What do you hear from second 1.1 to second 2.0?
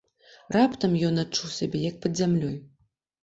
адчуў сябе як